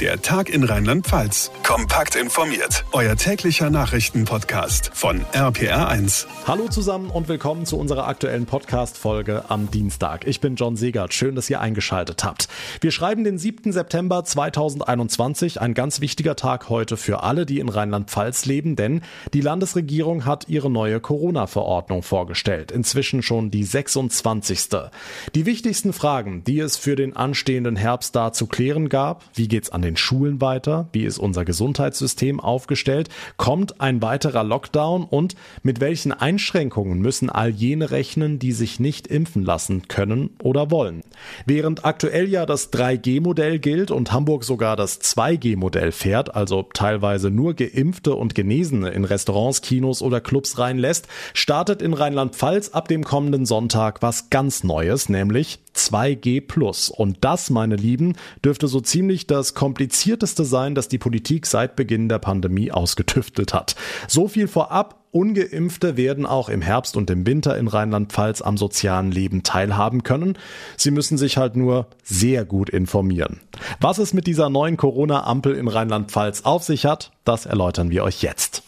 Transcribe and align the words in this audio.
Der 0.00 0.20
Tag 0.20 0.48
in 0.48 0.64
Rheinland-Pfalz. 0.64 1.52
Kompakt 1.62 2.16
informiert. 2.16 2.84
Euer 2.90 3.14
täglicher 3.14 3.70
Nachrichtenpodcast 3.70 4.90
von 4.92 5.20
RPR1. 5.32 6.26
Hallo 6.48 6.66
zusammen 6.66 7.10
und 7.10 7.28
willkommen 7.28 7.64
zu 7.64 7.78
unserer 7.78 8.08
aktuellen 8.08 8.44
Podcast-Folge 8.44 9.44
am 9.48 9.70
Dienstag. 9.70 10.26
Ich 10.26 10.40
bin 10.40 10.56
John 10.56 10.74
Segert. 10.74 11.14
Schön, 11.14 11.36
dass 11.36 11.48
ihr 11.48 11.60
eingeschaltet 11.60 12.24
habt. 12.24 12.48
Wir 12.80 12.90
schreiben 12.90 13.22
den 13.22 13.38
7. 13.38 13.70
September 13.70 14.24
2021. 14.24 15.60
Ein 15.60 15.74
ganz 15.74 16.00
wichtiger 16.00 16.34
Tag 16.34 16.68
heute 16.70 16.96
für 16.96 17.22
alle, 17.22 17.46
die 17.46 17.60
in 17.60 17.68
Rheinland-Pfalz 17.68 18.46
leben, 18.46 18.74
denn 18.74 19.00
die 19.32 19.42
Landesregierung 19.42 20.24
hat 20.24 20.48
ihre 20.48 20.70
neue 20.70 20.98
Corona-Verordnung 20.98 22.02
vorgestellt. 22.02 22.72
Inzwischen 22.72 23.22
schon 23.22 23.52
die 23.52 23.62
26. 23.62 24.70
Die 25.36 25.46
wichtigsten 25.46 25.92
Fragen, 25.92 26.42
die 26.42 26.58
es 26.58 26.76
für 26.76 26.96
den 26.96 27.14
anstehenden 27.14 27.76
Herbst 27.76 28.16
da 28.16 28.32
zu 28.32 28.48
klären 28.48 28.88
gab, 28.88 29.22
wie 29.34 29.46
geht's 29.46 29.70
an 29.70 29.83
den 29.84 29.96
Schulen 29.96 30.40
weiter? 30.40 30.88
Wie 30.92 31.04
ist 31.04 31.18
unser 31.18 31.44
Gesundheitssystem 31.44 32.40
aufgestellt? 32.40 33.08
Kommt 33.36 33.80
ein 33.80 34.02
weiterer 34.02 34.42
Lockdown? 34.42 35.04
Und 35.04 35.36
mit 35.62 35.80
welchen 35.80 36.12
Einschränkungen 36.12 36.98
müssen 36.98 37.30
all 37.30 37.50
jene 37.50 37.90
rechnen, 37.90 38.38
die 38.38 38.52
sich 38.52 38.80
nicht 38.80 39.06
impfen 39.06 39.44
lassen 39.44 39.86
können 39.88 40.30
oder 40.42 40.70
wollen? 40.70 41.02
Während 41.46 41.84
aktuell 41.84 42.28
ja 42.28 42.46
das 42.46 42.72
3G-Modell 42.72 43.58
gilt 43.58 43.90
und 43.90 44.12
Hamburg 44.12 44.44
sogar 44.44 44.76
das 44.76 45.00
2G-Modell 45.00 45.92
fährt, 45.92 46.34
also 46.34 46.62
teilweise 46.72 47.30
nur 47.30 47.54
Geimpfte 47.54 48.14
und 48.14 48.34
Genesene 48.34 48.90
in 48.90 49.04
Restaurants, 49.04 49.62
Kinos 49.62 50.02
oder 50.02 50.20
Clubs 50.20 50.58
reinlässt, 50.58 51.06
startet 51.34 51.82
in 51.82 51.92
Rheinland-Pfalz 51.94 52.70
ab 52.70 52.88
dem 52.88 53.04
kommenden 53.04 53.46
Sonntag 53.46 54.02
was 54.02 54.30
ganz 54.30 54.64
Neues, 54.64 55.08
nämlich 55.08 55.60
2G+. 55.74 56.90
Und 56.90 57.18
das, 57.20 57.50
meine 57.50 57.76
Lieben, 57.76 58.14
dürfte 58.44 58.68
so 58.68 58.80
ziemlich 58.80 59.26
das 59.26 59.54
komplizierteste 59.74 60.44
sein, 60.44 60.76
das 60.76 60.86
die 60.86 60.98
Politik 60.98 61.46
seit 61.46 61.74
Beginn 61.74 62.08
der 62.08 62.20
Pandemie 62.20 62.70
ausgetüftelt 62.70 63.52
hat. 63.52 63.74
So 64.06 64.28
viel 64.28 64.46
vorab. 64.46 65.00
Ungeimpfte 65.10 65.96
werden 65.96 66.26
auch 66.26 66.48
im 66.48 66.62
Herbst 66.62 66.96
und 66.96 67.10
im 67.10 67.26
Winter 67.26 67.58
in 67.58 67.66
Rheinland-Pfalz 67.66 68.40
am 68.40 68.56
sozialen 68.56 69.10
Leben 69.10 69.42
teilhaben 69.42 70.04
können. 70.04 70.38
Sie 70.76 70.92
müssen 70.92 71.18
sich 71.18 71.36
halt 71.36 71.56
nur 71.56 71.88
sehr 72.04 72.44
gut 72.44 72.70
informieren. 72.70 73.40
Was 73.80 73.98
es 73.98 74.12
mit 74.12 74.28
dieser 74.28 74.48
neuen 74.48 74.76
Corona-Ampel 74.76 75.56
in 75.56 75.66
Rheinland-Pfalz 75.66 76.42
auf 76.42 76.62
sich 76.62 76.86
hat, 76.86 77.10
das 77.24 77.46
erläutern 77.46 77.90
wir 77.90 78.04
euch 78.04 78.22
jetzt. 78.22 78.62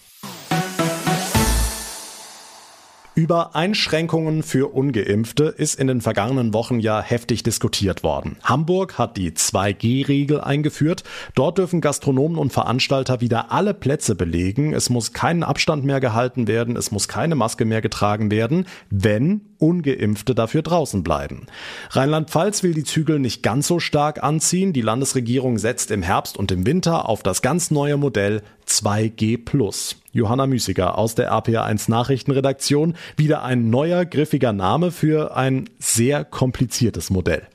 Über 3.17 3.57
Einschränkungen 3.57 4.43
für 4.43 4.75
ungeimpfte 4.75 5.45
ist 5.45 5.81
in 5.81 5.87
den 5.87 6.03
vergangenen 6.03 6.53
Wochen 6.53 6.81
ja 6.81 7.01
heftig 7.01 7.43
diskutiert 7.43 8.03
worden. 8.03 8.37
Hamburg 8.45 8.99
hat 8.99 9.17
die 9.17 9.31
2G-Regel 9.31 10.43
eingeführt. 10.43 11.03
Dort 11.35 11.57
dürfen 11.57 11.81
Gastronomen 11.81 12.37
und 12.37 12.53
Veranstalter 12.53 13.23
wieder 13.23 13.51
alle 13.53 13.73
Plätze 13.73 14.17
belegen. 14.17 14.75
Es 14.75 14.91
muss 14.91 15.15
keinen 15.15 15.45
Abstand 15.45 15.83
mehr 15.87 15.99
gehalten 15.99 16.47
werden. 16.47 16.77
Es 16.77 16.91
muss 16.91 17.09
keine 17.09 17.37
Maske 17.37 17.65
mehr 17.65 17.81
getragen 17.81 18.31
werden, 18.31 18.67
wenn 18.91 19.41
ungeimpfte 19.59 20.35
dafür 20.35 20.61
draußen 20.61 21.03
bleiben. 21.03 21.47
Rheinland-Pfalz 21.93 22.63
will 22.63 22.75
die 22.75 22.85
Zügel 22.85 23.19
nicht 23.19 23.43
ganz 23.43 23.67
so 23.67 23.81
stark 23.81 24.23
anziehen. 24.23 24.75
Die 24.75 24.83
Landesregierung 24.83 25.57
setzt 25.57 25.91
im 25.91 26.03
Herbst 26.03 26.37
und 26.37 26.53
im 26.53 26.67
Winter 26.67 27.09
auf 27.09 27.23
das 27.23 27.41
ganz 27.41 27.71
neue 27.71 27.97
Modell 27.97 28.43
2G+. 28.69 29.97
Johanna 30.13 30.47
Müßiger 30.47 30.99
aus 30.99 31.15
der 31.15 31.33
RPA1 31.33 31.91
Nachrichtenredaktion. 31.91 32.95
Wieder 33.17 33.43
ein 33.43 33.71
neuer, 33.71 34.05
griffiger 34.05 34.53
Name 34.53 34.91
für 34.91 35.37
ein 35.37 35.69
sehr 35.79 36.25
kompliziertes 36.25 37.11
Modell. 37.11 37.47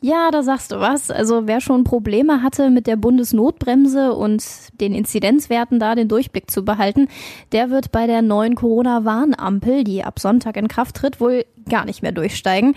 Ja, 0.00 0.30
da 0.30 0.44
sagst 0.44 0.70
du 0.70 0.78
was. 0.78 1.10
Also 1.10 1.48
wer 1.48 1.60
schon 1.60 1.82
Probleme 1.82 2.40
hatte 2.40 2.70
mit 2.70 2.86
der 2.86 2.94
Bundesnotbremse 2.94 4.12
und 4.12 4.44
den 4.80 4.94
Inzidenzwerten 4.94 5.80
da 5.80 5.96
den 5.96 6.06
Durchblick 6.06 6.50
zu 6.50 6.64
behalten, 6.64 7.08
der 7.50 7.70
wird 7.70 7.90
bei 7.90 8.06
der 8.06 8.22
neuen 8.22 8.54
Corona-Warnampel, 8.54 9.82
die 9.82 10.04
ab 10.04 10.20
Sonntag 10.20 10.56
in 10.56 10.68
Kraft 10.68 10.96
tritt, 10.96 11.20
wohl 11.20 11.44
gar 11.68 11.84
nicht 11.84 12.02
mehr 12.02 12.12
durchsteigen. 12.12 12.76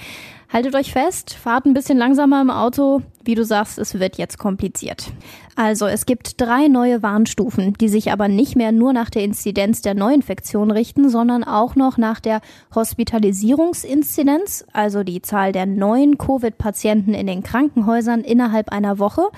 Haltet 0.54 0.76
euch 0.76 0.92
fest, 0.92 1.34
fahrt 1.34 1.66
ein 1.66 1.74
bisschen 1.74 1.98
langsamer 1.98 2.42
im 2.42 2.50
Auto. 2.50 3.02
Wie 3.24 3.36
du 3.36 3.46
sagst, 3.46 3.80
es 3.80 4.00
wird 4.02 4.18
jetzt 4.18 4.38
kompliziert. 4.38 5.14
Also, 5.56 5.86
es 5.86 6.06
gibt 6.06 6.42
drei 6.42 6.68
neue 6.68 7.02
Warnstufen, 7.02 7.74
die 7.80 7.88
sich 7.88 8.12
aber 8.12 8.28
nicht 8.28 8.58
mehr 8.58 8.74
nur 8.74 8.92
nach 8.92 9.10
der 9.10 9.24
Inzidenz 9.24 9.82
der 9.82 9.94
Neuinfektion 9.94 10.70
richten, 10.70 11.10
sondern 11.10 11.46
auch 11.46 11.78
noch 11.78 11.98
nach 11.98 12.20
der 12.20 12.42
Hospitalisierungsinzidenz, 12.76 14.66
also 14.74 15.04
die 15.04 15.22
Zahl 15.22 15.54
der 15.54 15.68
neuen 15.68 16.18
Covid-Patienten 16.18 17.14
in 17.14 17.28
den 17.28 17.44
Krankenhäusern 17.44 18.20
innerhalb 18.20 18.74
einer 18.74 19.00
Woche 19.00 19.30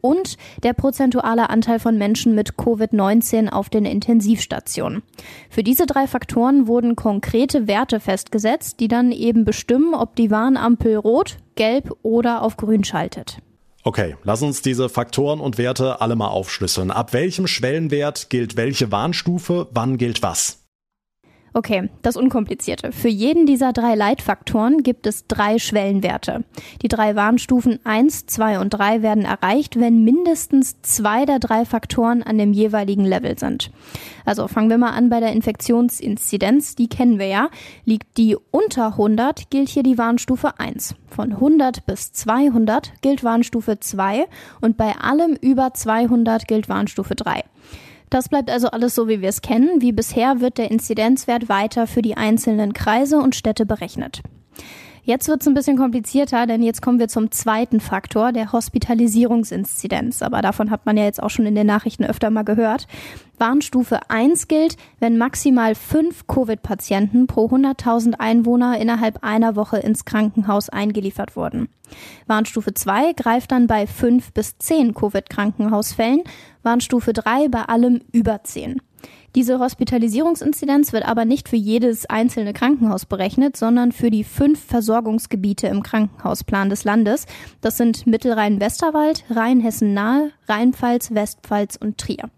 und 0.00 0.36
der 0.62 0.72
prozentuale 0.72 1.50
Anteil 1.50 1.78
von 1.78 1.98
Menschen 1.98 2.34
mit 2.34 2.54
Covid-19 2.54 3.48
auf 3.48 3.68
den 3.68 3.84
Intensivstationen. 3.84 5.02
Für 5.50 5.62
diese 5.62 5.86
drei 5.86 6.06
Faktoren 6.06 6.66
wurden 6.66 6.96
konkrete 6.96 7.66
Werte 7.66 8.00
festgesetzt, 8.00 8.80
die 8.80 8.88
dann 8.88 9.12
eben 9.12 9.44
bestimmen, 9.44 9.94
ob 9.94 10.16
die 10.16 10.30
Warnampel 10.30 10.96
rot, 10.96 11.38
gelb 11.54 11.90
oder 12.02 12.42
auf 12.42 12.56
grün 12.56 12.84
schaltet. 12.84 13.38
Okay, 13.84 14.16
lass 14.22 14.42
uns 14.42 14.60
diese 14.60 14.88
Faktoren 14.88 15.40
und 15.40 15.56
Werte 15.56 16.00
alle 16.00 16.16
mal 16.16 16.28
aufschlüsseln. 16.28 16.90
Ab 16.90 17.12
welchem 17.12 17.46
Schwellenwert 17.46 18.28
gilt 18.28 18.56
welche 18.56 18.92
Warnstufe, 18.92 19.68
wann 19.72 19.96
gilt 19.96 20.22
was? 20.22 20.67
Okay, 21.58 21.90
das 22.02 22.16
Unkomplizierte. 22.16 22.92
Für 22.92 23.08
jeden 23.08 23.44
dieser 23.44 23.72
drei 23.72 23.96
Leitfaktoren 23.96 24.84
gibt 24.84 25.08
es 25.08 25.26
drei 25.26 25.58
Schwellenwerte. 25.58 26.44
Die 26.82 26.86
drei 26.88 27.16
Warnstufen 27.16 27.80
1, 27.82 28.26
2 28.26 28.60
und 28.60 28.70
3 28.70 29.02
werden 29.02 29.24
erreicht, 29.24 29.74
wenn 29.74 30.04
mindestens 30.04 30.80
zwei 30.82 31.24
der 31.24 31.40
drei 31.40 31.64
Faktoren 31.64 32.22
an 32.22 32.38
dem 32.38 32.52
jeweiligen 32.52 33.04
Level 33.04 33.36
sind. 33.36 33.72
Also 34.24 34.46
fangen 34.46 34.70
wir 34.70 34.78
mal 34.78 34.92
an 34.92 35.08
bei 35.08 35.18
der 35.18 35.32
Infektionsinzidenz, 35.32 36.76
die 36.76 36.86
kennen 36.86 37.18
wir 37.18 37.26
ja. 37.26 37.48
Liegt 37.84 38.18
die 38.18 38.36
unter 38.52 38.92
100, 38.92 39.50
gilt 39.50 39.68
hier 39.68 39.82
die 39.82 39.98
Warnstufe 39.98 40.60
1. 40.60 40.94
Von 41.08 41.32
100 41.32 41.84
bis 41.86 42.12
200 42.12 43.02
gilt 43.02 43.24
Warnstufe 43.24 43.80
2 43.80 44.26
und 44.60 44.76
bei 44.76 44.94
allem 44.94 45.36
über 45.40 45.74
200 45.74 46.46
gilt 46.46 46.68
Warnstufe 46.68 47.16
3. 47.16 47.42
Das 48.10 48.28
bleibt 48.28 48.50
also 48.50 48.68
alles 48.68 48.94
so, 48.94 49.08
wie 49.08 49.20
wir 49.20 49.28
es 49.28 49.42
kennen. 49.42 49.80
Wie 49.80 49.92
bisher 49.92 50.40
wird 50.40 50.58
der 50.58 50.70
Inzidenzwert 50.70 51.48
weiter 51.48 51.86
für 51.86 52.02
die 52.02 52.16
einzelnen 52.16 52.72
Kreise 52.72 53.18
und 53.18 53.34
Städte 53.34 53.66
berechnet. 53.66 54.22
Jetzt 55.02 55.26
wird 55.28 55.40
es 55.40 55.48
ein 55.48 55.54
bisschen 55.54 55.78
komplizierter, 55.78 56.46
denn 56.46 56.62
jetzt 56.62 56.82
kommen 56.82 56.98
wir 56.98 57.08
zum 57.08 57.30
zweiten 57.30 57.80
Faktor, 57.80 58.30
der 58.32 58.52
Hospitalisierungsinzidenz. 58.52 60.20
Aber 60.20 60.42
davon 60.42 60.70
hat 60.70 60.84
man 60.84 60.98
ja 60.98 61.04
jetzt 61.04 61.22
auch 61.22 61.30
schon 61.30 61.46
in 61.46 61.54
den 61.54 61.66
Nachrichten 61.66 62.04
öfter 62.04 62.28
mal 62.28 62.42
gehört. 62.42 62.86
Warnstufe 63.38 64.10
1 64.10 64.48
gilt, 64.48 64.76
wenn 64.98 65.18
maximal 65.18 65.74
fünf 65.74 66.26
Covid-Patienten 66.26 67.26
pro 67.26 67.46
100.000 67.46 68.14
Einwohner 68.18 68.78
innerhalb 68.78 69.22
einer 69.22 69.56
Woche 69.56 69.78
ins 69.78 70.04
Krankenhaus 70.04 70.68
eingeliefert 70.68 71.36
wurden. 71.36 71.68
Warnstufe 72.26 72.74
2 72.74 73.12
greift 73.14 73.52
dann 73.52 73.66
bei 73.66 73.86
fünf 73.86 74.32
bis 74.32 74.58
zehn 74.58 74.94
Covid-Krankenhausfällen, 74.94 76.22
Warnstufe 76.62 77.12
3 77.12 77.48
bei 77.48 77.62
allem 77.62 78.00
über 78.12 78.42
zehn. 78.44 78.82
Diese 79.34 79.58
Hospitalisierungsinzidenz 79.58 80.92
wird 80.92 81.04
aber 81.04 81.24
nicht 81.24 81.48
für 81.48 81.56
jedes 81.56 82.06
einzelne 82.06 82.52
Krankenhaus 82.52 83.06
berechnet, 83.06 83.56
sondern 83.56 83.92
für 83.92 84.10
die 84.10 84.24
fünf 84.24 84.64
Versorgungsgebiete 84.64 85.68
im 85.68 85.82
Krankenhausplan 85.82 86.70
des 86.70 86.84
Landes. 86.84 87.26
Das 87.60 87.76
sind 87.76 88.06
Mittelrhein-Westerwald, 88.06 89.24
Rheinhessen-Nahe, 89.30 90.32
Rheinpfalz, 90.48 91.14
Westpfalz 91.14 91.76
und 91.76 91.98
Trier. 91.98 92.30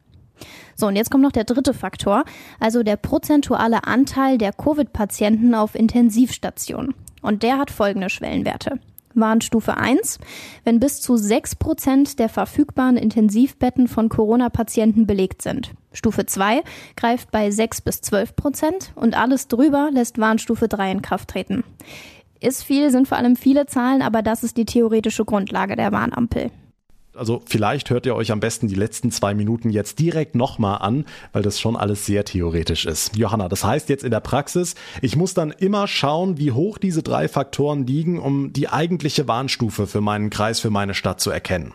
So, 0.76 0.86
und 0.86 0.96
jetzt 0.96 1.10
kommt 1.10 1.22
noch 1.22 1.32
der 1.32 1.44
dritte 1.44 1.74
Faktor, 1.74 2.24
also 2.58 2.82
der 2.82 2.96
prozentuale 2.96 3.84
Anteil 3.84 4.38
der 4.38 4.52
Covid-Patienten 4.52 5.54
auf 5.54 5.74
Intensivstationen. 5.74 6.94
Und 7.22 7.42
der 7.42 7.58
hat 7.58 7.70
folgende 7.70 8.10
Schwellenwerte. 8.10 8.80
Warnstufe 9.14 9.76
1, 9.76 10.18
wenn 10.64 10.80
bis 10.80 11.00
zu 11.00 11.16
6 11.16 11.56
Prozent 11.56 12.18
der 12.18 12.28
verfügbaren 12.28 12.96
Intensivbetten 12.96 13.88
von 13.88 14.08
Corona-Patienten 14.08 15.06
belegt 15.06 15.42
sind. 15.42 15.72
Stufe 15.92 16.26
2 16.26 16.62
greift 16.96 17.30
bei 17.30 17.50
6 17.50 17.80
bis 17.80 18.00
12 18.02 18.36
Prozent 18.36 18.92
und 18.94 19.16
alles 19.16 19.48
drüber 19.48 19.90
lässt 19.92 20.18
Warnstufe 20.18 20.68
3 20.68 20.92
in 20.92 21.02
Kraft 21.02 21.30
treten. 21.30 21.64
Ist 22.40 22.62
viel, 22.62 22.90
sind 22.90 23.08
vor 23.08 23.18
allem 23.18 23.36
viele 23.36 23.66
Zahlen, 23.66 24.00
aber 24.00 24.22
das 24.22 24.44
ist 24.44 24.56
die 24.56 24.64
theoretische 24.64 25.24
Grundlage 25.24 25.76
der 25.76 25.92
Warnampel. 25.92 26.50
Also 27.14 27.42
vielleicht 27.44 27.90
hört 27.90 28.06
ihr 28.06 28.14
euch 28.14 28.30
am 28.30 28.40
besten 28.40 28.68
die 28.68 28.76
letzten 28.76 29.10
zwei 29.10 29.34
Minuten 29.34 29.70
jetzt 29.70 29.98
direkt 29.98 30.34
nochmal 30.34 30.78
an, 30.80 31.04
weil 31.32 31.42
das 31.42 31.58
schon 31.60 31.76
alles 31.76 32.06
sehr 32.06 32.24
theoretisch 32.24 32.86
ist. 32.86 33.16
Johanna, 33.16 33.48
das 33.48 33.64
heißt 33.64 33.88
jetzt 33.88 34.04
in 34.04 34.12
der 34.12 34.20
Praxis, 34.20 34.74
ich 35.02 35.16
muss 35.16 35.34
dann 35.34 35.50
immer 35.50 35.88
schauen, 35.88 36.38
wie 36.38 36.52
hoch 36.52 36.78
diese 36.78 37.02
drei 37.02 37.28
Faktoren 37.28 37.86
liegen, 37.86 38.18
um 38.20 38.52
die 38.52 38.68
eigentliche 38.68 39.26
Warnstufe 39.26 39.86
für 39.86 40.00
meinen 40.00 40.30
Kreis, 40.30 40.60
für 40.60 40.70
meine 40.70 40.94
Stadt 40.94 41.20
zu 41.20 41.30
erkennen. 41.30 41.74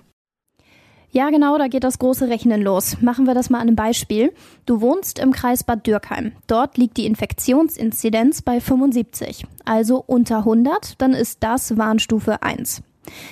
Ja, 1.11 1.29
genau, 1.29 1.57
da 1.57 1.69
geht 1.69 1.85
das 1.85 1.97
große 1.99 2.27
Rechnen 2.27 2.61
los. 2.61 2.97
Machen 3.01 3.25
wir 3.25 3.33
das 3.33 3.49
mal 3.49 3.59
an 3.59 3.67
einem 3.67 3.77
Beispiel. 3.77 4.33
Du 4.65 4.81
wohnst 4.81 5.17
im 5.17 5.31
Kreis 5.31 5.63
Bad 5.63 5.87
Dürkheim. 5.87 6.33
Dort 6.47 6.77
liegt 6.77 6.97
die 6.97 7.05
Infektionsinzidenz 7.05 8.41
bei 8.41 8.59
75, 8.59 9.45
also 9.63 10.03
unter 10.05 10.39
100, 10.39 11.01
dann 11.01 11.13
ist 11.13 11.41
das 11.41 11.77
Warnstufe 11.77 12.41
1. 12.41 12.83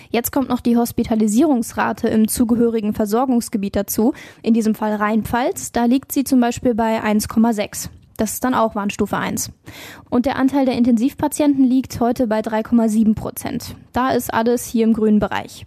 Jetzt 0.10 0.32
kommt 0.32 0.50
noch 0.50 0.62
die 0.62 0.78
Hospitalisierungsrate 0.78 2.08
im 2.08 2.28
zugehörigen 2.28 2.94
Versorgungsgebiet 2.94 3.76
dazu, 3.76 4.14
in 4.42 4.54
diesem 4.54 4.76
Fall 4.76 4.96
Rheinpfalz, 4.96 5.72
da 5.72 5.86
liegt 5.86 6.12
sie 6.12 6.24
zum 6.24 6.40
Beispiel 6.40 6.74
bei 6.76 7.02
1,6. 7.02 7.90
Das 8.18 8.34
ist 8.34 8.44
dann 8.44 8.54
auch 8.54 8.76
Warnstufe 8.76 9.18
1. 9.18 9.52
Und 10.10 10.26
der 10.26 10.38
Anteil 10.38 10.66
der 10.66 10.78
Intensivpatienten 10.78 11.66
liegt 11.66 12.00
heute 12.00 12.28
bei 12.28 12.42
3,7 12.42 13.16
Prozent. 13.16 13.76
Da 13.92 14.12
ist 14.12 14.34
alles 14.34 14.66
hier 14.66 14.84
im 14.84 14.94
grünen 14.94 15.20
Bereich. 15.20 15.66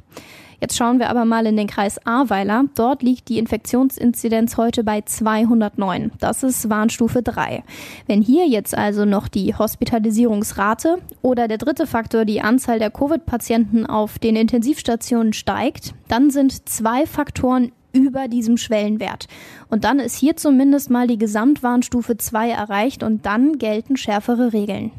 Jetzt 0.61 0.77
schauen 0.77 0.99
wir 0.99 1.11
aber 1.11 1.25
mal 1.25 1.47
in 1.47 1.57
den 1.57 1.67
Kreis 1.67 2.05
Ahrweiler. 2.07 2.65
Dort 2.75 3.03
liegt 3.03 3.29
die 3.29 3.39
Infektionsinzidenz 3.39 4.57
heute 4.57 4.85
bei 4.85 5.03
209. 5.03 6.13
Das 6.19 6.43
ist 6.43 6.71
Warnstufe 6.71 7.23
3. 7.23 7.63
Wenn 8.07 8.23
hier 8.23 8.47
jetzt 8.47 8.77
also 8.77 9.05
noch 9.05 9.29
die 9.29 9.55
Hospitalisierungsrate 9.55 10.99
oder 11.23 11.49
der 11.49 11.59
dritte 11.59 11.87
Faktor, 11.87 12.25
die 12.25 12.41
Anzahl 12.41 12.79
der 12.79 12.91
Covid-Patienten 12.91 13.87
auf 13.87 14.19
den 14.19 14.37
Intensivstationen 14.37 15.33
steigt, 15.33 15.95
dann 16.09 16.31
sind 16.31 16.69
zwei 16.69 17.07
Faktoren 17.07 17.73
über 17.93 18.29
diesem 18.29 18.57
Schwellenwert. 18.57 19.27
Und 19.69 19.85
dann 19.85 19.99
ist 19.99 20.17
hier 20.17 20.37
zumindest 20.37 20.91
mal 20.91 21.07
die 21.07 21.19
Gesamtwarnstufe 21.19 22.17
2 22.17 22.51
erreicht 22.51 23.03
und 23.03 23.27
dann 23.27 23.59
gelten 23.59 23.97
schärfere 23.97 24.53
Regeln. 24.53 24.93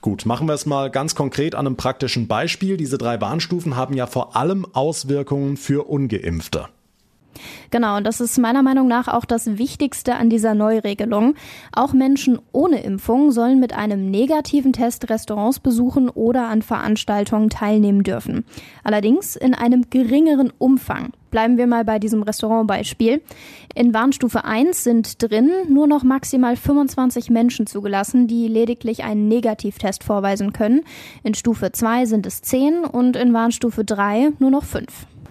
Gut, 0.00 0.26
machen 0.26 0.46
wir 0.46 0.54
es 0.54 0.66
mal 0.66 0.90
ganz 0.90 1.14
konkret 1.14 1.54
an 1.54 1.66
einem 1.66 1.76
praktischen 1.76 2.28
Beispiel. 2.28 2.76
Diese 2.76 2.98
drei 2.98 3.20
Warnstufen 3.20 3.76
haben 3.76 3.94
ja 3.94 4.06
vor 4.06 4.36
allem 4.36 4.66
Auswirkungen 4.72 5.56
für 5.56 5.88
ungeimpfte. 5.88 6.68
Genau, 7.70 7.96
und 7.96 8.04
das 8.04 8.20
ist 8.20 8.38
meiner 8.38 8.62
Meinung 8.62 8.88
nach 8.88 9.08
auch 9.08 9.24
das 9.24 9.58
Wichtigste 9.58 10.14
an 10.14 10.30
dieser 10.30 10.54
Neuregelung. 10.54 11.34
Auch 11.72 11.92
Menschen 11.92 12.38
ohne 12.52 12.82
Impfung 12.82 13.30
sollen 13.30 13.60
mit 13.60 13.72
einem 13.72 14.10
negativen 14.10 14.72
Test 14.72 15.08
Restaurants 15.10 15.60
besuchen 15.60 16.08
oder 16.08 16.48
an 16.48 16.62
Veranstaltungen 16.62 17.50
teilnehmen 17.50 18.02
dürfen. 18.02 18.44
Allerdings 18.84 19.36
in 19.36 19.54
einem 19.54 19.90
geringeren 19.90 20.52
Umfang. 20.58 21.12
Bleiben 21.36 21.58
wir 21.58 21.66
mal 21.66 21.84
bei 21.84 21.98
diesem 21.98 22.22
Restaurantbeispiel. 22.22 23.20
In 23.74 23.92
Warnstufe 23.92 24.46
1 24.46 24.84
sind 24.84 25.22
drin 25.22 25.50
nur 25.68 25.86
noch 25.86 26.02
maximal 26.02 26.56
25 26.56 27.28
Menschen 27.28 27.66
zugelassen, 27.66 28.26
die 28.26 28.48
lediglich 28.48 29.04
einen 29.04 29.28
Negativtest 29.28 30.02
vorweisen 30.02 30.54
können. 30.54 30.80
In 31.24 31.34
Stufe 31.34 31.72
2 31.72 32.06
sind 32.06 32.24
es 32.24 32.40
10 32.40 32.84
und 32.84 33.16
in 33.16 33.34
Warnstufe 33.34 33.84
3 33.84 34.30
nur 34.38 34.50
noch 34.50 34.64
5. 34.64 34.86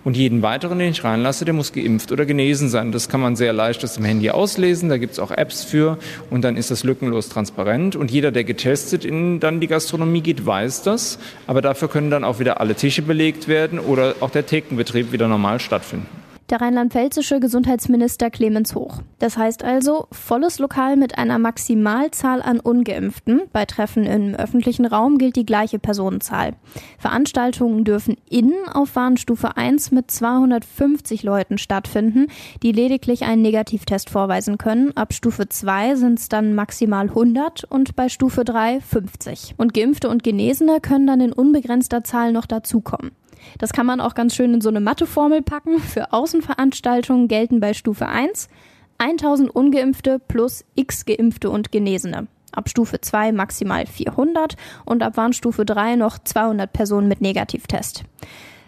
Und 0.05 0.15
jeden 0.15 0.43
weiteren, 0.43 0.77
den 0.77 0.91
ich 0.91 1.03
reinlasse, 1.03 1.45
der 1.45 1.55
muss 1.55 1.73
geimpft 1.73 2.11
oder 2.11 2.25
genesen 2.25 2.69
sein. 2.69 2.91
Das 2.91 3.09
kann 3.09 3.19
man 3.19 3.35
sehr 3.35 3.53
leicht 3.53 3.83
aus 3.83 3.95
dem 3.95 4.05
Handy 4.05 4.29
auslesen. 4.29 4.87
Da 4.87 4.97
gibt 4.97 5.13
es 5.13 5.19
auch 5.19 5.31
Apps 5.31 5.63
für 5.63 5.97
und 6.29 6.43
dann 6.43 6.57
ist 6.57 6.69
das 6.69 6.83
lückenlos 6.83 7.27
transparent. 7.27 7.95
Und 7.95 8.11
jeder, 8.11 8.31
der 8.31 8.43
getestet 8.43 9.03
in 9.03 9.39
dann 9.39 9.59
die 9.59 9.67
Gastronomie 9.67 10.21
geht, 10.21 10.45
weiß 10.45 10.83
das. 10.83 11.17
Aber 11.47 11.63
dafür 11.63 11.89
können 11.89 12.11
dann 12.11 12.23
auch 12.23 12.39
wieder 12.39 12.61
alle 12.61 12.75
Tische 12.75 13.01
belegt 13.01 13.47
werden 13.47 13.79
oder 13.79 14.15
auch 14.19 14.29
der 14.29 14.45
Thekenbetrieb 14.45 15.11
wieder 15.11 15.27
normal 15.27 15.59
stattfinden 15.59 16.25
der 16.50 16.62
rheinland-pfälzische 16.62 17.39
Gesundheitsminister 17.39 18.30
Clemens 18.30 18.75
Hoch. 18.75 19.01
Das 19.19 19.38
heißt 19.38 19.63
also, 19.63 20.07
volles 20.12 20.59
Lokal 20.59 20.95
mit 20.95 21.18
einer 21.18 21.39
Maximalzahl 21.39 22.42
an 22.42 22.59
Ungeimpften. 22.59 23.42
Bei 23.51 23.65
Treffen 23.65 24.06
im 24.06 24.36
öffentlichen 24.36 24.86
Raum 24.86 25.18
gilt 25.18 25.36
die 25.36 25.45
gleiche 25.45 25.80
Personenzahl. 25.80 26.53
Veranstaltungen 27.00 27.83
dürfen 27.83 28.18
innen 28.30 28.68
auf 28.71 28.95
Warnstufe 28.95 29.57
1 29.57 29.92
mit 29.92 30.12
250 30.12 31.24
Leuten 31.24 31.57
stattfinden, 31.57 32.27
die 32.62 32.71
lediglich 32.71 33.24
einen 33.24 33.41
Negativtest 33.41 34.09
vorweisen 34.09 34.57
können. 34.57 34.95
Ab 34.95 35.13
Stufe 35.13 35.50
2 35.50 35.95
sind 35.95 36.19
es 36.19 36.30
dann 36.30 36.53
maximal 36.53 37.09
100 37.09 37.63
und 37.63 37.95
bei 37.95 38.09
Stufe 38.09 38.44
3 38.44 38.81
50. 38.81 39.56
Und 39.57 39.74
Geimpfte 39.74 40.09
und 40.09 40.24
Genesene 40.24 40.80
können 40.81 41.07
dann 41.07 41.21
in 41.21 41.33
unbegrenzter 41.33 42.03
Zahl 42.03 42.31
noch 42.31 42.45
dazukommen. 42.45 43.12
Das 43.57 43.74
kann 43.74 43.86
man 43.86 44.01
auch 44.01 44.15
ganz 44.15 44.36
schön 44.36 44.53
in 44.53 44.62
so 44.62 44.69
eine 44.69 44.80
Matheformel 44.80 45.42
packen. 45.42 45.80
Für 45.80 46.13
Außenveranstaltungen 46.13 47.27
gelten 47.27 47.59
bei 47.59 47.74
Stufe 47.74 48.07
1 48.07 48.50
1000 48.97 49.50
ungeimpfte 49.53 50.19
plus 50.19 50.63
x 50.75 51.06
geimpfte 51.06 51.50
und 51.50 51.71
Genesene. 51.71 52.27
Ab 52.51 52.69
Stufe 52.69 53.01
2 53.01 53.33
maximal 53.33 53.86
400 53.86 54.56
und 54.86 55.03
ab 55.03 55.18
Warnstufe 55.18 55.65
3 55.65 55.97
noch 55.97 56.18
200 56.19 56.71
Personen 56.71 57.07
mit 57.07 57.19
Negativtest. 57.19 58.03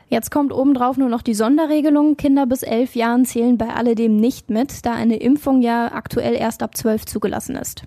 Jetzt 0.10 0.32
kommt 0.32 0.54
obendrauf 0.54 0.98
nur 0.98 1.10
noch 1.10 1.22
die 1.22 1.34
Sonderregelung. 1.34 2.16
Kinder 2.16 2.46
bis 2.46 2.64
elf 2.64 2.96
Jahren 2.96 3.26
zählen 3.26 3.58
bei 3.58 3.70
alledem 3.70 4.18
nicht 4.18 4.50
mit, 4.50 4.86
da 4.86 4.94
eine 4.94 5.18
Impfung 5.18 5.62
ja 5.62 5.92
aktuell 5.92 6.36
erst 6.36 6.64
ab 6.64 6.78
12 6.78 7.06
zugelassen 7.06 7.56
ist. 7.56 7.84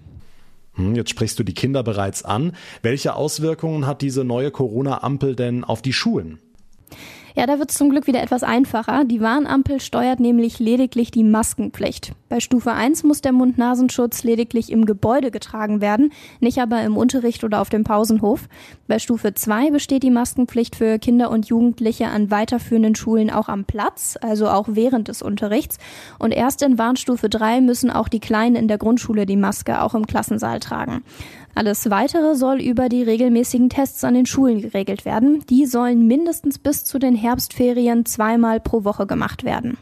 Hm, 0.74 0.94
jetzt 0.94 1.10
sprichst 1.10 1.38
du 1.38 1.44
die 1.44 1.54
Kinder 1.54 1.82
bereits 1.82 2.22
an. 2.22 2.52
Welche 2.82 3.14
Auswirkungen 3.14 3.86
hat 3.86 4.02
diese 4.02 4.24
neue 4.24 4.50
Corona-Ampel 4.50 5.34
denn 5.34 5.64
auf 5.64 5.82
die 5.82 5.94
Schulen? 5.94 6.40
Ja, 7.36 7.46
da 7.46 7.58
wird 7.58 7.70
es 7.70 7.76
zum 7.76 7.90
Glück 7.90 8.06
wieder 8.06 8.22
etwas 8.22 8.42
einfacher. 8.42 9.04
Die 9.04 9.20
Warnampel 9.20 9.80
steuert 9.80 10.20
nämlich 10.20 10.58
lediglich 10.58 11.10
die 11.10 11.22
Maskenpflicht. 11.22 12.12
Bei 12.28 12.40
Stufe 12.40 12.72
1 12.72 13.04
muss 13.04 13.20
der 13.20 13.32
Mund-Nasenschutz 13.32 14.24
lediglich 14.24 14.70
im 14.70 14.84
Gebäude 14.84 15.30
getragen 15.30 15.80
werden, 15.80 16.12
nicht 16.40 16.58
aber 16.60 16.82
im 16.82 16.96
Unterricht 16.96 17.44
oder 17.44 17.60
auf 17.60 17.68
dem 17.68 17.84
Pausenhof. 17.84 18.48
Bei 18.88 18.98
Stufe 18.98 19.32
2 19.34 19.70
besteht 19.70 20.02
die 20.02 20.10
Maskenpflicht 20.10 20.76
für 20.76 20.98
Kinder 20.98 21.30
und 21.30 21.46
Jugendliche 21.46 22.08
an 22.08 22.30
weiterführenden 22.30 22.94
Schulen 22.94 23.30
auch 23.30 23.48
am 23.48 23.64
Platz, 23.64 24.18
also 24.20 24.48
auch 24.48 24.66
während 24.70 25.08
des 25.08 25.22
Unterrichts. 25.22 25.78
Und 26.18 26.32
erst 26.32 26.62
in 26.62 26.78
Warnstufe 26.78 27.28
3 27.28 27.60
müssen 27.60 27.90
auch 27.90 28.08
die 28.08 28.20
Kleinen 28.20 28.56
in 28.56 28.68
der 28.68 28.78
Grundschule 28.78 29.26
die 29.26 29.36
Maske 29.36 29.82
auch 29.82 29.94
im 29.94 30.06
Klassensaal 30.06 30.60
tragen. 30.60 31.02
Alles 31.54 31.90
Weitere 31.90 32.34
soll 32.36 32.60
über 32.60 32.88
die 32.88 33.02
regelmäßigen 33.02 33.68
Tests 33.68 34.04
an 34.04 34.14
den 34.14 34.26
Schulen 34.26 34.60
geregelt 34.60 35.04
werden. 35.04 35.44
Die 35.50 35.66
sollen 35.66 36.06
mindestens 36.06 36.58
bis 36.58 36.84
zu 36.84 36.98
den 36.98 37.14
Herbstferien 37.14 38.06
zweimal 38.06 38.60
pro 38.60 38.84
Woche 38.84 39.06
gemacht 39.06 39.44
werden. 39.44 39.76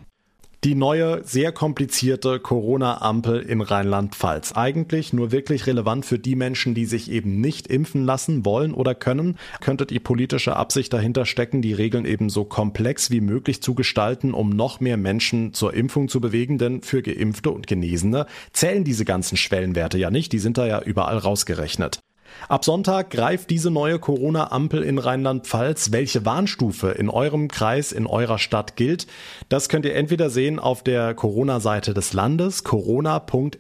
Die 0.65 0.75
neue, 0.75 1.23
sehr 1.25 1.53
komplizierte 1.53 2.41
Corona-Ampel 2.41 3.43
in 3.43 3.61
Rheinland-Pfalz. 3.61 4.55
Eigentlich 4.57 5.13
nur 5.13 5.31
wirklich 5.31 5.69
relevant 5.69 6.05
für 6.05 6.19
die 6.19 6.35
Menschen, 6.35 6.75
die 6.75 6.85
sich 6.85 7.13
eben 7.13 7.41
nicht 7.41 7.69
impfen 7.69 8.05
lassen 8.05 8.45
wollen 8.45 8.75
oder 8.75 8.97
können. 8.97 9.39
Könnte 9.61 9.87
die 9.87 10.01
politische 10.01 10.57
Absicht 10.57 10.93
dahinter 10.93 11.27
stecken, 11.27 11.63
die 11.63 11.75
Regeln 11.75 12.05
eben 12.05 12.29
so 12.29 12.45
komplex 12.45 13.13
wie 13.13 13.21
möglich 13.21 13.63
zu 13.63 13.77
gestalten, 13.77 14.35
um 14.35 14.51
noch 14.51 14.81
mehr 14.81 14.97
Menschen 14.97 15.55
zur 15.55 15.75
Impfung 15.75 16.09
zu 16.09 16.21
bewegen? 16.21 16.59
Denn 16.59 16.83
für 16.83 17.03
Geimpfte 17.03 17.53
und 17.53 17.69
Genesene 17.69 18.27
zählen 18.53 18.83
diese 18.83 19.05
ganzen 19.05 19.37
Schwellenwerte 19.37 19.97
ja 19.97 20.11
nicht. 20.11 20.33
Die 20.33 20.41
sind 20.41 20.59
da 20.59 20.67
ja 20.67 20.83
überall 20.83 21.19
rausgerechnet. 21.19 22.01
Ab 22.49 22.65
Sonntag 22.65 23.11
greift 23.11 23.51
diese 23.51 23.71
neue 23.71 23.99
Corona-Ampel 23.99 24.83
in 24.83 24.99
Rheinland-Pfalz. 24.99 25.93
Welche 25.93 26.25
Warnstufe 26.25 26.91
in 26.91 27.11
eurem 27.11 27.49
Kreis, 27.49 27.93
in 27.93 28.07
eurer 28.07 28.39
Stadt 28.39 28.77
gilt, 28.77 29.07
das 29.49 29.69
könnt 29.69 29.85
ihr 29.85 29.95
entweder 29.95 30.31
sehen 30.31 30.59
auf 30.59 30.83
der 30.83 31.15
Corona-Seite 31.15 31.95
des 31.95 32.13
Landes, 32.13 32.65
corona.rlp.de 32.65 33.59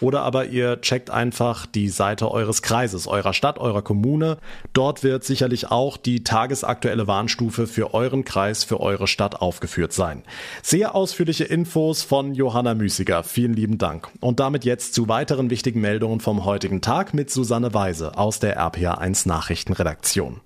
oder 0.00 0.22
aber 0.22 0.46
ihr 0.46 0.80
checkt 0.80 1.10
einfach 1.10 1.66
die 1.66 1.88
Seite 1.88 2.30
eures 2.30 2.62
Kreises, 2.62 3.06
eurer 3.06 3.32
Stadt, 3.32 3.58
eurer 3.58 3.82
Kommune. 3.82 4.38
Dort 4.72 5.02
wird 5.02 5.24
sicherlich 5.24 5.70
auch 5.70 5.96
die 5.96 6.24
tagesaktuelle 6.24 7.06
Warnstufe 7.06 7.66
für 7.66 7.94
euren 7.94 8.24
Kreis, 8.24 8.64
für 8.64 8.80
eure 8.80 9.06
Stadt 9.06 9.40
aufgeführt 9.40 9.92
sein. 9.92 10.22
Sehr 10.62 10.94
ausführliche 10.94 11.44
Infos 11.44 12.02
von 12.02 12.34
Johanna 12.34 12.74
Müßiger. 12.74 13.24
Vielen 13.24 13.54
lieben 13.54 13.78
Dank. 13.78 14.08
Und 14.20 14.40
damit 14.40 14.64
jetzt 14.64 14.94
zu 14.94 15.08
weiteren 15.08 15.50
wichtigen 15.50 15.80
Meldungen 15.80 16.20
vom 16.20 16.44
heutigen 16.44 16.80
Tag 16.80 17.14
mit 17.14 17.30
Susanne 17.30 17.74
Weise 17.74 18.16
aus 18.16 18.38
der 18.38 18.58
RPA1 18.60 19.28
Nachrichtenredaktion. 19.28 20.40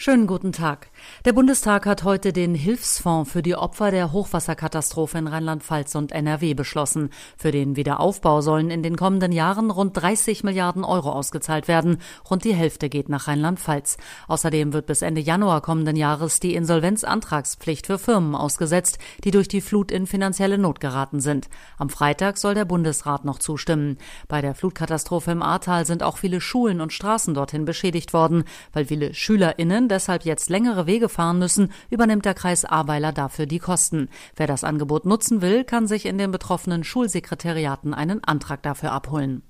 Schönen 0.00 0.28
guten 0.28 0.52
Tag. 0.52 0.90
Der 1.24 1.32
Bundestag 1.32 1.84
hat 1.84 2.04
heute 2.04 2.32
den 2.32 2.54
Hilfsfonds 2.54 3.32
für 3.32 3.42
die 3.42 3.56
Opfer 3.56 3.90
der 3.90 4.12
Hochwasserkatastrophe 4.12 5.18
in 5.18 5.26
Rheinland-Pfalz 5.26 5.96
und 5.96 6.12
NRW 6.12 6.54
beschlossen. 6.54 7.10
Für 7.36 7.50
den 7.50 7.74
Wiederaufbau 7.74 8.40
sollen 8.40 8.70
in 8.70 8.84
den 8.84 8.96
kommenden 8.96 9.32
Jahren 9.32 9.72
rund 9.72 10.00
30 10.00 10.44
Milliarden 10.44 10.84
Euro 10.84 11.10
ausgezahlt 11.10 11.66
werden. 11.66 11.98
Rund 12.30 12.44
die 12.44 12.54
Hälfte 12.54 12.88
geht 12.88 13.08
nach 13.08 13.26
Rheinland-Pfalz. 13.26 13.96
Außerdem 14.28 14.72
wird 14.72 14.86
bis 14.86 15.02
Ende 15.02 15.20
Januar 15.20 15.62
kommenden 15.62 15.96
Jahres 15.96 16.38
die 16.38 16.54
Insolvenzantragspflicht 16.54 17.88
für 17.88 17.98
Firmen 17.98 18.36
ausgesetzt, 18.36 18.98
die 19.24 19.32
durch 19.32 19.48
die 19.48 19.60
Flut 19.60 19.90
in 19.90 20.06
finanzielle 20.06 20.58
Not 20.58 20.78
geraten 20.78 21.18
sind. 21.18 21.48
Am 21.76 21.90
Freitag 21.90 22.38
soll 22.38 22.54
der 22.54 22.66
Bundesrat 22.66 23.24
noch 23.24 23.40
zustimmen. 23.40 23.98
Bei 24.28 24.42
der 24.42 24.54
Flutkatastrophe 24.54 25.32
im 25.32 25.42
Ahrtal 25.42 25.86
sind 25.86 26.04
auch 26.04 26.18
viele 26.18 26.40
Schulen 26.40 26.80
und 26.80 26.92
Straßen 26.92 27.34
dorthin 27.34 27.64
beschädigt 27.64 28.12
worden, 28.12 28.44
weil 28.72 28.84
viele 28.84 29.12
SchülerInnen 29.12 29.87
deshalb 29.88 30.24
jetzt 30.24 30.50
längere 30.50 30.86
Wege 30.86 31.08
fahren 31.08 31.38
müssen, 31.38 31.72
übernimmt 31.90 32.24
der 32.24 32.34
Kreis 32.34 32.64
Ahrweiler 32.64 33.12
dafür 33.12 33.46
die 33.46 33.58
Kosten. 33.58 34.08
Wer 34.36 34.46
das 34.46 34.64
Angebot 34.64 35.06
nutzen 35.06 35.42
will, 35.42 35.64
kann 35.64 35.86
sich 35.86 36.06
in 36.06 36.18
den 36.18 36.30
betroffenen 36.30 36.84
Schulsekretariaten 36.84 37.94
einen 37.94 38.22
Antrag 38.24 38.62
dafür 38.62 38.92
abholen. 38.92 39.42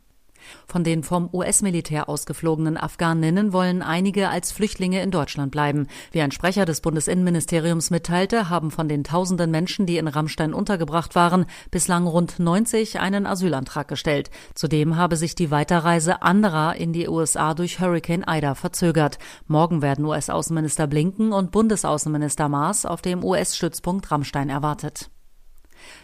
Von 0.66 0.84
den 0.84 1.02
vom 1.02 1.28
US-Militär 1.32 2.08
ausgeflogenen 2.08 2.76
Afghaninnen 2.76 3.52
wollen 3.52 3.82
einige 3.82 4.28
als 4.28 4.52
Flüchtlinge 4.52 5.02
in 5.02 5.10
Deutschland 5.10 5.50
bleiben. 5.50 5.86
Wie 6.12 6.20
ein 6.20 6.30
Sprecher 6.30 6.64
des 6.64 6.80
Bundesinnenministeriums 6.80 7.90
mitteilte, 7.90 8.48
haben 8.48 8.70
von 8.70 8.88
den 8.88 9.04
tausenden 9.04 9.50
Menschen, 9.50 9.86
die 9.86 9.98
in 9.98 10.08
Rammstein 10.08 10.54
untergebracht 10.54 11.14
waren, 11.14 11.46
bislang 11.70 12.06
rund 12.06 12.38
90 12.38 13.00
einen 13.00 13.26
Asylantrag 13.26 13.88
gestellt. 13.88 14.30
Zudem 14.54 14.96
habe 14.96 15.16
sich 15.16 15.34
die 15.34 15.50
Weiterreise 15.50 16.22
anderer 16.22 16.76
in 16.76 16.92
die 16.92 17.08
USA 17.08 17.54
durch 17.54 17.80
Hurricane 17.80 18.24
Ida 18.28 18.54
verzögert. 18.54 19.18
Morgen 19.46 19.82
werden 19.82 20.04
US-Außenminister 20.04 20.86
Blinken 20.86 21.32
und 21.32 21.50
Bundesaußenminister 21.50 22.48
Maas 22.48 22.86
auf 22.86 23.02
dem 23.02 23.24
US-Stützpunkt 23.24 24.10
Rammstein 24.10 24.48
erwartet. 24.48 25.10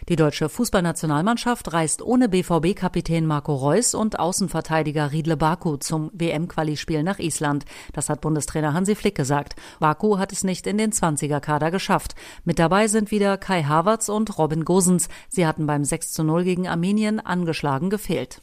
Die 0.09 0.15
deutsche 0.15 0.49
Fußballnationalmannschaft 0.49 1.73
reist 1.73 2.01
ohne 2.01 2.29
BVB-Kapitän 2.29 3.25
Marco 3.25 3.55
Reus 3.55 3.93
und 3.93 4.19
Außenverteidiger 4.19 5.11
Riedle 5.11 5.37
Baku 5.37 5.77
zum 5.77 6.11
WM-Qualispiel 6.13 7.03
nach 7.03 7.19
Island. 7.19 7.65
Das 7.93 8.09
hat 8.09 8.21
Bundestrainer 8.21 8.73
Hansi 8.73 8.95
Flick 8.95 9.15
gesagt. 9.15 9.55
Baku 9.79 10.17
hat 10.17 10.31
es 10.31 10.43
nicht 10.43 10.67
in 10.67 10.77
den 10.77 10.91
20er-Kader 10.91 11.71
geschafft. 11.71 12.15
Mit 12.43 12.59
dabei 12.59 12.87
sind 12.87 13.11
wieder 13.11 13.37
Kai 13.37 13.63
Havertz 13.63 14.09
und 14.09 14.37
Robin 14.37 14.65
Gosens. 14.65 15.09
Sie 15.29 15.45
hatten 15.45 15.65
beim 15.65 15.83
6 15.83 16.13
zu 16.13 16.23
0 16.23 16.43
gegen 16.43 16.67
Armenien 16.67 17.19
angeschlagen 17.19 17.89
gefehlt. 17.89 18.41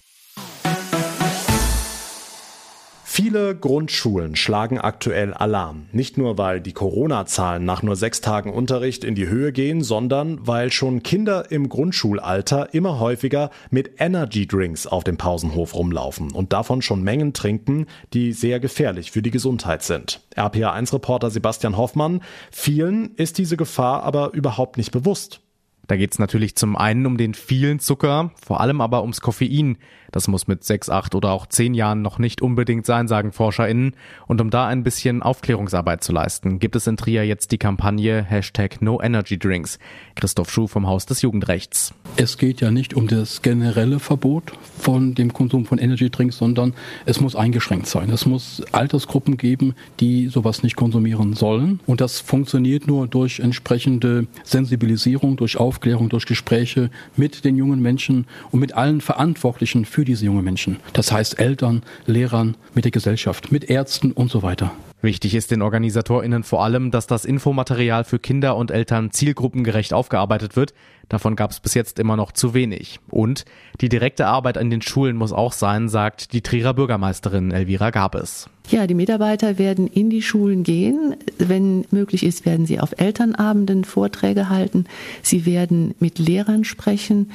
Viele 3.15 3.55
Grundschulen 3.55 4.37
schlagen 4.37 4.79
aktuell 4.79 5.35
Alarm. 5.35 5.85
Nicht 5.93 6.17
nur, 6.17 6.39
weil 6.39 6.63
die 6.63 6.73
Corona-Zahlen 6.73 7.63
nach 7.63 7.83
nur 7.83 7.95
sechs 7.95 8.23
Tagen 8.23 8.51
Unterricht 8.51 9.05
in 9.05 9.15
die 9.15 9.29
Höhe 9.29 9.53
gehen, 9.53 9.83
sondern 9.83 10.39
weil 10.47 10.73
schon 10.73 11.03
Kinder 11.03 11.51
im 11.51 11.69
Grundschulalter 11.69 12.73
immer 12.73 13.01
häufiger 13.01 13.51
mit 13.69 14.01
Energy 14.01 14.47
Drinks 14.47 14.87
auf 14.87 15.05
dem 15.05 15.19
Pausenhof 15.19 15.75
rumlaufen 15.75 16.31
und 16.31 16.55
davon 16.55 16.81
schon 16.81 17.03
Mengen 17.03 17.35
trinken, 17.35 17.85
die 18.15 18.33
sehr 18.33 18.61
gefährlich 18.61 19.11
für 19.11 19.21
die 19.21 19.31
Gesundheit 19.31 19.83
sind. 19.83 20.23
RPA1-Reporter 20.35 21.29
Sebastian 21.29 21.77
Hoffmann, 21.77 22.23
vielen 22.51 23.15
ist 23.17 23.37
diese 23.37 23.59
Gefahr 23.59 24.05
aber 24.05 24.33
überhaupt 24.33 24.79
nicht 24.79 24.91
bewusst. 24.91 25.43
Da 25.87 25.97
geht 25.97 26.13
es 26.13 26.19
natürlich 26.19 26.57
zum 26.57 26.77
einen 26.77 27.05
um 27.07 27.19
den 27.19 27.35
vielen 27.35 27.79
Zucker, 27.79 28.31
vor 28.43 28.61
allem 28.61 28.81
aber 28.81 29.03
ums 29.03 29.21
Koffein. 29.21 29.77
Das 30.13 30.29
muss 30.29 30.47
mit 30.47 30.63
sechs, 30.63 30.89
acht 30.89 31.15
oder 31.15 31.33
auch 31.33 31.47
zehn 31.47 31.75
Jahren 31.75 32.03
noch 32.03 32.19
nicht 32.19 32.43
unbedingt 32.43 32.87
sein, 32.87 33.09
sagen 33.09 33.33
ForscherInnen. 33.33 33.95
Und 34.29 34.41
um 34.41 34.51
da 34.51 34.67
ein 34.67 34.85
bisschen 34.85 35.23
Aufklärungsarbeit 35.23 36.05
zu 36.05 36.13
leisten, 36.13 36.59
gibt 36.59 36.77
es 36.77 36.87
in 36.87 36.97
Trier 36.97 37.27
jetzt 37.27 37.51
die 37.51 37.59
Kampagne 37.59 38.23
Hashtag 38.23 38.81
No 38.81 39.01
Energy 39.03 39.39
Drinks. 39.39 39.79
Christoph 40.15 40.51
Schuh 40.51 40.67
vom 40.67 40.87
Haus 40.87 41.07
des 41.07 41.23
Jugendrechts. 41.23 41.95
Es 42.17 42.37
geht 42.37 42.61
ja 42.61 42.71
nicht 42.71 42.95
um 42.95 43.09
das 43.09 43.43
generelle 43.43 43.99
Verbot 43.99 44.53
von 44.79 45.15
dem 45.15 45.33
Konsum 45.33 45.65
von 45.65 45.79
Energy 45.79 46.11
Drinks, 46.11 46.37
sondern 46.37 46.75
es 47.07 47.21
muss 47.21 47.35
eingeschränkt 47.35 47.87
sein. 47.87 48.11
Es 48.11 48.27
muss 48.27 48.63
Altersgruppen 48.73 49.39
geben, 49.39 49.75
die 49.99 50.29
sowas 50.29 50.63
nicht 50.63 50.77
konsumieren 50.77 51.33
sollen. 51.33 51.81
Und 51.87 52.03
das 52.03 52.21
funktioniert 52.21 52.87
nur 52.87 53.09
durch 53.09 53.41
entsprechende 53.41 54.27
Sensibilisierung, 54.45 55.37
durch 55.37 55.57
Aufklärung, 55.57 56.11
durch 56.11 56.27
Gespräche 56.27 56.91
mit 57.17 57.45
den 57.45 57.57
jungen 57.57 57.81
Menschen 57.81 58.27
und 58.51 58.61
mit 58.61 58.75
allen 58.75 59.01
Verantwortlichen 59.01 59.87
für 59.87 60.02
für 60.03 60.07
diese 60.07 60.25
jungen 60.25 60.43
Menschen. 60.43 60.79
Das 60.95 61.13
heißt 61.13 61.39
Eltern, 61.39 61.83
Lehrern, 62.07 62.57
mit 62.75 62.85
der 62.85 62.91
Gesellschaft, 62.91 63.53
mit 63.53 63.71
Ärzten 63.71 64.11
und 64.11 64.33
so 64.33 64.43
weiter. 64.43 64.73
Wichtig 65.01 65.37
ist 65.37 65.53
den 65.53 65.63
OrganisatorInnen 65.63 66.43
vor 66.43 66.65
allem, 66.65 66.91
dass 66.91 67.07
das 67.07 67.25
Infomaterial 67.25 68.03
für 68.03 68.19
Kinder 68.19 68.57
und 68.57 68.73
Eltern 68.73 69.13
zielgruppengerecht 69.13 69.95
aufgearbeitet 69.95 70.57
wird. 70.57 70.75
Davon 71.09 71.37
gab 71.37 71.53
es 71.53 71.61
bis 71.61 71.75
jetzt 71.75 72.01
immer 72.01 72.17
noch 72.17 72.33
zu 72.33 72.53
wenig. 72.53 72.99
Und 73.11 73.45
die 73.81 73.89
direkte 73.89 74.27
Arbeit 74.27 74.59
an 74.59 74.71
den 74.71 74.83
Schulen 74.83 75.15
muss 75.15 75.33
auch 75.33 75.53
sein, 75.53 75.89
sagt 75.89 76.33
die 76.33 76.41
Trierer 76.41 76.75
Bürgermeisterin 76.75 77.53
Elvira 77.53 77.91
Gabes. 77.91 78.51
Ja, 78.71 78.89
die 78.89 78.95
Mitarbeiter 78.95 79.57
werden 79.57 79.87
in 79.87 80.11
die 80.11 80.23
Schulen 80.23 80.65
gehen. 80.65 81.15
Wenn 81.39 81.85
möglich 81.93 82.25
ist, 82.27 82.45
werden 82.45 82.67
sie 82.67 82.81
auf 82.81 82.99
Elternabenden 82.99 83.85
Vorträge 83.85 84.49
halten. 84.49 84.87
Sie 85.23 85.47
werden 85.47 85.95
mit 86.01 86.19
Lehrern 86.19 86.65
sprechen 86.65 87.31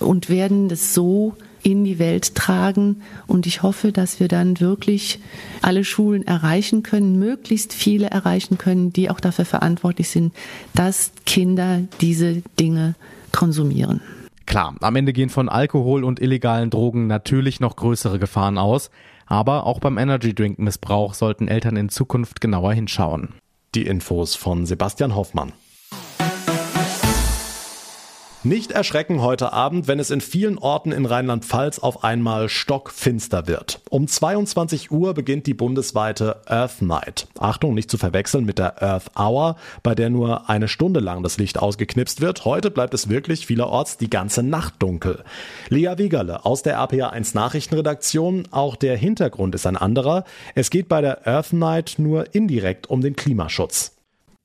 und 0.00 0.28
werden 0.28 0.68
das 0.68 0.94
so 0.94 1.36
in 1.62 1.84
die 1.84 1.98
Welt 1.98 2.34
tragen. 2.34 3.02
Und 3.26 3.46
ich 3.46 3.62
hoffe, 3.62 3.92
dass 3.92 4.20
wir 4.20 4.28
dann 4.28 4.60
wirklich 4.60 5.20
alle 5.60 5.84
Schulen 5.84 6.26
erreichen 6.26 6.82
können, 6.82 7.18
möglichst 7.18 7.72
viele 7.72 8.06
erreichen 8.08 8.58
können, 8.58 8.92
die 8.92 9.10
auch 9.10 9.20
dafür 9.20 9.44
verantwortlich 9.44 10.08
sind, 10.08 10.34
dass 10.74 11.12
Kinder 11.26 11.82
diese 12.00 12.42
Dinge 12.58 12.94
konsumieren. 13.32 14.00
Klar, 14.46 14.74
am 14.80 14.96
Ende 14.96 15.12
gehen 15.12 15.30
von 15.30 15.48
Alkohol 15.48 16.04
und 16.04 16.20
illegalen 16.20 16.70
Drogen 16.70 17.06
natürlich 17.06 17.60
noch 17.60 17.76
größere 17.76 18.18
Gefahren 18.18 18.58
aus. 18.58 18.90
Aber 19.26 19.66
auch 19.66 19.80
beim 19.80 19.98
Energy 19.98 20.34
Drink 20.34 20.58
Missbrauch 20.58 21.14
sollten 21.14 21.48
Eltern 21.48 21.76
in 21.76 21.88
Zukunft 21.88 22.40
genauer 22.40 22.74
hinschauen. 22.74 23.30
Die 23.74 23.86
Infos 23.86 24.34
von 24.34 24.66
Sebastian 24.66 25.14
Hoffmann. 25.14 25.52
Nicht 28.44 28.72
erschrecken 28.72 29.22
heute 29.22 29.52
Abend, 29.52 29.86
wenn 29.86 30.00
es 30.00 30.10
in 30.10 30.20
vielen 30.20 30.58
Orten 30.58 30.90
in 30.90 31.06
Rheinland-Pfalz 31.06 31.78
auf 31.78 32.02
einmal 32.02 32.48
stockfinster 32.48 33.46
wird. 33.46 33.80
Um 33.88 34.08
22 34.08 34.90
Uhr 34.90 35.14
beginnt 35.14 35.46
die 35.46 35.54
bundesweite 35.54 36.40
Earth 36.46 36.82
Night. 36.82 37.28
Achtung, 37.38 37.72
nicht 37.74 37.88
zu 37.88 37.98
verwechseln 37.98 38.44
mit 38.44 38.58
der 38.58 38.82
Earth 38.82 39.12
Hour, 39.16 39.54
bei 39.84 39.94
der 39.94 40.10
nur 40.10 40.50
eine 40.50 40.66
Stunde 40.66 40.98
lang 40.98 41.22
das 41.22 41.38
Licht 41.38 41.56
ausgeknipst 41.60 42.20
wird. 42.20 42.44
Heute 42.44 42.72
bleibt 42.72 42.94
es 42.94 43.08
wirklich 43.08 43.46
vielerorts 43.46 43.96
die 43.96 44.10
ganze 44.10 44.42
Nacht 44.42 44.74
dunkel. 44.80 45.22
Lea 45.68 45.94
Wiegerle 45.98 46.44
aus 46.44 46.62
der 46.62 46.80
RPA1 46.80 47.36
Nachrichtenredaktion. 47.36 48.48
Auch 48.50 48.74
der 48.74 48.96
Hintergrund 48.96 49.54
ist 49.54 49.66
ein 49.66 49.76
anderer. 49.76 50.24
Es 50.56 50.70
geht 50.70 50.88
bei 50.88 51.00
der 51.00 51.28
Earth 51.28 51.52
Night 51.52 51.94
nur 51.98 52.34
indirekt 52.34 52.90
um 52.90 53.02
den 53.02 53.14
Klimaschutz. 53.14 53.92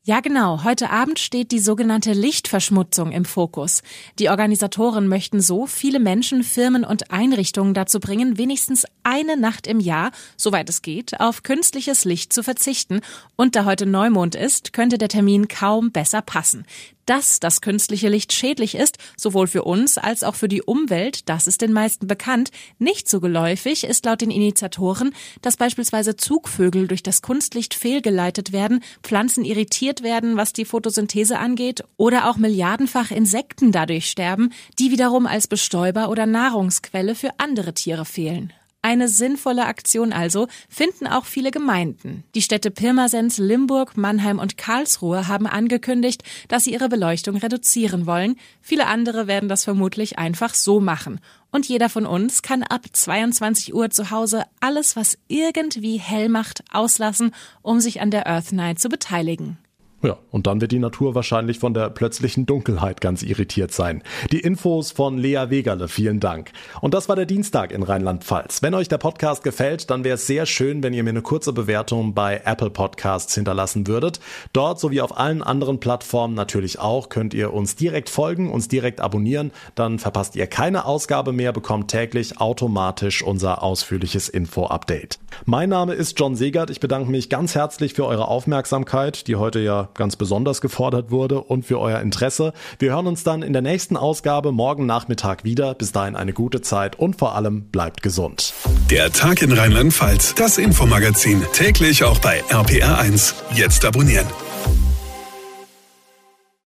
Ja, 0.08 0.22
genau. 0.22 0.64
Heute 0.64 0.90
Abend 0.90 1.20
steht 1.20 1.52
die 1.52 1.60
sogenannte 1.60 2.14
Lichtverschmutzung 2.14 3.12
im 3.12 3.26
Fokus. 3.26 3.84
Die 4.20 4.30
Organisatoren 4.30 5.10
möchten 5.10 5.42
so 5.42 5.68
viele 5.68 6.00
Menschen, 6.00 6.46
Firmen 6.46 6.86
und 6.86 7.12
Einrichtungen 7.12 7.74
dazu 7.74 8.00
bringen, 8.00 8.38
wenigstens 8.38 8.86
eine 9.04 9.36
Nacht 9.36 9.68
im 9.68 9.82
Jahr, 9.82 10.12
soweit 10.38 10.70
es 10.70 10.82
geht, 10.82 11.20
auf 11.20 11.44
künstliches 11.44 12.06
Licht 12.06 12.32
zu 12.32 12.42
verzichten. 12.42 13.02
Und 13.36 13.58
da 13.58 13.66
heute 13.66 13.86
Neumond 13.86 14.36
ist, 14.36 14.72
könnte 14.72 14.98
der 14.98 15.10
Termin 15.10 15.50
kaum 15.50 15.92
besser 15.92 16.22
passen. 16.22 16.66
Dass 17.08 17.40
das 17.40 17.62
künstliche 17.62 18.10
Licht 18.10 18.34
schädlich 18.34 18.76
ist, 18.76 18.98
sowohl 19.16 19.48
für 19.48 19.64
uns 19.64 19.98
als 19.98 20.24
auch 20.24 20.36
für 20.36 20.50
die 20.50 20.62
Umwelt, 20.62 21.30
das 21.30 21.48
ist 21.48 21.62
den 21.62 21.72
meisten 21.72 22.06
bekannt. 22.06 22.52
Nicht 22.80 23.08
so 23.08 23.22
geläufig 23.22 23.86
ist 23.86 24.06
laut 24.06 24.20
den 24.20 24.30
Initiatoren, 24.30 25.16
dass 25.42 25.56
beispielsweise 25.56 26.18
Zugvögel 26.18 26.86
durch 26.90 27.04
das 27.04 27.22
Kunstlicht 27.22 27.74
fehlgeleitet 27.74 28.52
werden, 28.52 28.84
Pflanzen 29.04 29.46
irritiert 29.46 30.04
werden, 30.04 30.36
was 30.36 30.52
die 30.52 30.66
Photosynthese 30.66 31.40
angeht, 31.40 31.82
oder 31.96 32.30
auch 32.30 32.36
milliardenfach 32.36 33.10
Insekten 33.10 33.72
dadurch 33.72 34.10
sterben, 34.10 34.52
die 34.78 34.92
wiederum 34.92 35.28
als 35.28 35.48
Bestäuber 35.48 36.10
oder 36.10 36.26
Nahrungsquelle 36.26 37.16
für 37.16 37.32
andere 37.38 37.74
Tiere 37.74 38.04
fehlen. 38.04 38.52
Eine 38.82 39.10
sinnvolle 39.10 39.66
Aktion 39.66 40.14
also 40.14 40.48
finden 40.70 41.08
auch 41.08 41.26
viele 41.26 41.52
Gemeinden. 41.52 42.24
Die 42.36 42.42
Städte 42.42 42.72
Pirmasens, 42.72 43.38
Limburg, 43.38 43.98
Mannheim 43.98 44.40
und 44.40 44.58
Karlsruhe 44.58 45.28
haben 45.28 45.48
angekündigt, 45.48 46.24
dass 46.48 46.64
sie 46.64 46.74
ihre 46.74 46.88
Beleuchtung 46.88 47.38
reduzieren 47.38 48.06
wollen. 48.06 48.38
Viele 48.62 48.88
andere 48.88 49.28
werden 49.28 49.50
das 49.50 49.64
vermutlich 49.64 50.18
einfach 50.20 50.54
so 50.54 50.80
machen. 50.80 51.20
Und 51.52 51.68
jeder 51.68 51.90
von 51.90 52.06
uns 52.06 52.42
kann 52.42 52.64
ab 52.64 52.86
22 52.92 53.74
Uhr 53.74 53.90
zu 53.90 54.12
Hause 54.12 54.44
alles, 54.60 54.96
was 54.96 55.18
irgendwie 55.28 55.98
hell 55.98 56.30
macht, 56.30 56.64
auslassen, 56.72 57.32
um 57.62 57.80
sich 57.80 58.00
an 58.00 58.12
der 58.12 58.28
Earth 58.28 58.52
Night 58.52 58.80
zu 58.80 58.90
beteiligen. 58.90 59.58
Ja, 60.04 60.16
und 60.30 60.46
dann 60.46 60.62
wird 60.62 60.72
die 60.72 60.78
Natur 60.78 61.16
wahrscheinlich 61.16 61.58
von 61.58 61.74
der 61.74 61.90
plötzlichen 61.90 62.46
Dunkelheit 62.46 63.02
ganz 63.02 63.24
irritiert 63.24 63.72
sein. 63.72 64.04
Die 64.32 64.40
Infos 64.40 64.92
von 64.92 65.18
Lea 65.18 65.46
Wegerle, 65.50 65.88
vielen 65.88 66.20
Dank. 66.20 66.52
Und 66.82 66.94
das 66.94 67.10
war 67.10 67.16
der 67.16 67.26
Dienstag 67.26 67.72
in 67.72 67.82
Rheinland-Pfalz. 67.82 68.62
Wenn 68.62 68.76
euch 68.76 68.90
der 68.90 69.00
Podcast 69.00 69.44
gefällt, 69.44 69.90
dann 69.90 70.04
wäre 70.04 70.14
es 70.14 70.28
sehr 70.28 70.46
schön, 70.46 70.84
wenn 70.84 70.94
ihr 70.94 71.04
mir 71.04 71.10
eine 71.10 71.24
kurze 71.24 71.52
Bewertung 71.52 72.14
bei 72.14 72.42
Apple 72.46 72.70
Podcasts 72.70 73.34
hinterlassen 73.34 73.88
würdet. 73.88 74.20
Dort 74.54 74.80
sowie 74.80 75.02
auf 75.02 75.18
allen 75.18 75.42
anderen 75.42 75.80
Plattformen 75.80 76.36
natürlich 76.36 76.78
auch 76.78 77.10
könnt 77.10 77.34
ihr 77.34 77.52
uns 77.52 77.76
direkt 77.76 78.12
folgen, 78.12 78.52
uns 78.52 78.68
direkt 78.68 79.02
abonnieren. 79.02 79.52
Dann 79.74 79.98
verpasst 79.98 80.36
ihr 80.36 80.46
keine 80.46 80.86
Ausgabe 80.86 81.32
mehr, 81.32 81.54
bekommt 81.54 81.90
täglich 81.90 82.40
automatisch 82.40 83.24
unser 83.24 83.64
ausführliches 83.64 84.30
Info-Update. 84.30 85.18
Mein 85.46 85.70
Name 85.70 85.96
ist 85.96 86.20
John 86.20 86.36
Segert. 86.36 86.70
Ich 86.70 86.80
bedanke 86.80 87.10
mich 87.10 87.30
ganz 87.30 87.56
herzlich 87.56 87.96
für 87.96 88.06
eure 88.06 88.28
Aufmerksamkeit, 88.28 89.28
die 89.28 89.36
heute 89.36 89.60
ganz 89.96 90.16
besonders 90.16 90.62
gefordert 90.62 91.12
wurde 91.12 91.42
und 91.42 91.66
für 91.66 91.80
euer 91.80 92.00
Interesse. 92.00 92.54
Wir 92.80 92.92
hören 92.92 93.08
uns 93.08 93.24
dann 93.24 93.44
in 93.44 93.54
der 93.54 93.62
nächsten 93.62 93.98
Ausgabe 93.98 94.52
morgen 94.52 94.86
Nachmittag 94.86 95.44
wieder. 95.44 95.74
Bis 95.74 95.92
dahin 95.92 96.16
eine 96.16 96.34
gute 96.34 96.62
Zeit 96.62 96.98
und 96.98 97.18
vor 97.18 97.36
allem 97.36 97.64
bleibt 97.66 98.04
gesund. 98.04 98.54
Der 98.90 99.12
Tag 99.12 99.42
in 99.42 99.52
Rheinland-Pfalz, 99.52 100.36
das 100.36 100.58
Infomagazin, 100.58 101.44
täglich 101.54 102.04
auch 102.04 102.20
bei 102.20 102.44
RPR1. 102.50 103.34
Jetzt 103.54 103.86
abonnieren. 103.86 104.28